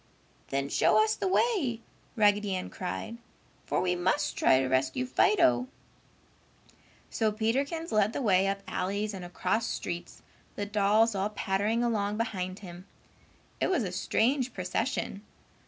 "Then 0.47 0.67
show 0.67 0.97
us 1.03 1.13
the 1.15 1.27
way!" 1.27 1.79
Raggedy 2.15 2.55
Ann 2.55 2.71
cried, 2.71 3.19
"for 3.67 3.79
we 3.81 3.93
must 3.95 4.35
try 4.35 4.59
to 4.59 4.67
rescue 4.67 5.05
Fido." 5.05 5.67
So 7.11 7.31
Peterkins 7.31 7.91
led 7.91 8.11
the 8.11 8.19
way 8.23 8.47
up 8.47 8.63
alleys 8.67 9.13
and 9.13 9.23
across 9.23 9.67
streets, 9.67 10.23
the 10.55 10.65
dolls 10.65 11.13
all 11.13 11.29
pattering 11.29 11.83
along 11.83 12.17
behind 12.17 12.57
him. 12.61 12.87
It 13.59 13.69
was 13.69 13.83
a 13.83 13.91
strange 13.91 14.55
procession. 14.55 15.21